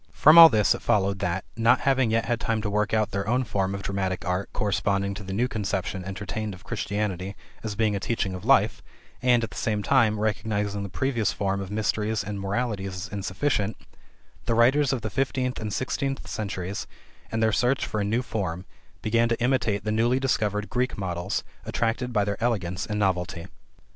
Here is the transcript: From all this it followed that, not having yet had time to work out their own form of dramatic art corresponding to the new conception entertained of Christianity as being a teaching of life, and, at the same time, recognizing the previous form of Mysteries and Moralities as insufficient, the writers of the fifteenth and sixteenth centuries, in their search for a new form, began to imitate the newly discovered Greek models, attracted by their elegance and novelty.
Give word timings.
From 0.13 0.35
all 0.39 0.49
this 0.49 0.73
it 0.73 0.81
followed 0.81 1.19
that, 1.19 1.45
not 1.55 1.81
having 1.81 2.09
yet 2.09 2.25
had 2.25 2.39
time 2.39 2.59
to 2.63 2.71
work 2.71 2.91
out 2.91 3.11
their 3.11 3.27
own 3.27 3.43
form 3.43 3.75
of 3.75 3.83
dramatic 3.83 4.25
art 4.25 4.49
corresponding 4.51 5.13
to 5.13 5.21
the 5.23 5.31
new 5.31 5.47
conception 5.47 6.03
entertained 6.03 6.55
of 6.55 6.63
Christianity 6.63 7.35
as 7.63 7.75
being 7.75 7.95
a 7.95 7.99
teaching 7.99 8.33
of 8.33 8.43
life, 8.43 8.81
and, 9.21 9.43
at 9.43 9.51
the 9.51 9.57
same 9.57 9.83
time, 9.83 10.19
recognizing 10.19 10.81
the 10.81 10.89
previous 10.89 11.31
form 11.31 11.61
of 11.61 11.69
Mysteries 11.69 12.23
and 12.23 12.39
Moralities 12.39 12.95
as 12.95 13.07
insufficient, 13.09 13.77
the 14.47 14.55
writers 14.55 14.91
of 14.91 15.03
the 15.03 15.11
fifteenth 15.11 15.59
and 15.59 15.71
sixteenth 15.71 16.27
centuries, 16.27 16.87
in 17.31 17.39
their 17.39 17.51
search 17.51 17.85
for 17.85 17.99
a 18.01 18.03
new 18.03 18.23
form, 18.23 18.65
began 19.03 19.29
to 19.29 19.39
imitate 19.39 19.83
the 19.83 19.91
newly 19.91 20.19
discovered 20.19 20.67
Greek 20.67 20.97
models, 20.97 21.43
attracted 21.63 22.11
by 22.11 22.25
their 22.25 22.43
elegance 22.43 22.87
and 22.87 22.97
novelty. 22.97 23.45